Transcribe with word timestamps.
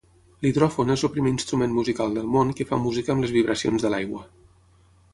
L'hidròfon 0.45 0.93
és 0.93 1.03
el 1.07 1.11
primer 1.17 1.33
instrument 1.33 1.77
musical 1.77 2.17
del 2.17 2.33
món 2.39 2.57
que 2.61 2.69
fa 2.73 2.83
música 2.87 3.17
amb 3.17 3.27
les 3.27 3.39
vibracions 3.39 3.87
de 3.89 3.93
l'aigua. 3.97 4.29